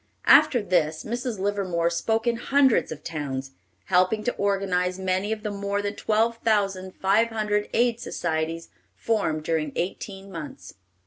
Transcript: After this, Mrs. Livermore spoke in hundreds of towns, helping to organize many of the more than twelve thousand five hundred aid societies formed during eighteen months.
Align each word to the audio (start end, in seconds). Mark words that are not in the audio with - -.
After 0.25 0.63
this, 0.63 1.03
Mrs. 1.03 1.37
Livermore 1.37 1.91
spoke 1.91 2.25
in 2.25 2.37
hundreds 2.37 2.91
of 2.91 3.03
towns, 3.03 3.51
helping 3.85 4.23
to 4.23 4.33
organize 4.33 4.97
many 4.97 5.31
of 5.31 5.43
the 5.43 5.51
more 5.51 5.79
than 5.83 5.93
twelve 5.95 6.37
thousand 6.37 6.95
five 6.95 7.27
hundred 7.27 7.69
aid 7.71 7.99
societies 7.99 8.69
formed 8.95 9.43
during 9.43 9.71
eighteen 9.75 10.31
months. 10.31 10.73